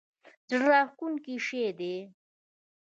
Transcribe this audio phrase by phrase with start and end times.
[0.49, 1.95] زړه راښکونکی شی دی.